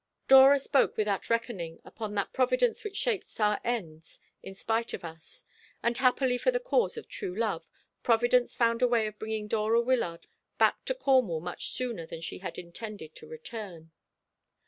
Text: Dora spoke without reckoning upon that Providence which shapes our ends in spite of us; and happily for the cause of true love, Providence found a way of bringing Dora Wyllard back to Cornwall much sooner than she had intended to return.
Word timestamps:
Dora 0.27 0.57
spoke 0.57 0.97
without 0.97 1.29
reckoning 1.29 1.79
upon 1.85 2.15
that 2.15 2.33
Providence 2.33 2.83
which 2.83 2.97
shapes 2.97 3.39
our 3.39 3.61
ends 3.63 4.19
in 4.41 4.55
spite 4.55 4.95
of 4.95 5.05
us; 5.05 5.45
and 5.83 5.95
happily 5.95 6.39
for 6.39 6.49
the 6.49 6.59
cause 6.59 6.97
of 6.97 7.07
true 7.07 7.37
love, 7.37 7.69
Providence 8.01 8.55
found 8.55 8.81
a 8.81 8.87
way 8.87 9.05
of 9.05 9.19
bringing 9.19 9.47
Dora 9.47 9.79
Wyllard 9.79 10.25
back 10.57 10.83
to 10.85 10.95
Cornwall 10.95 11.39
much 11.39 11.69
sooner 11.69 12.07
than 12.07 12.21
she 12.21 12.39
had 12.39 12.57
intended 12.57 13.13
to 13.13 13.27
return. 13.27 13.91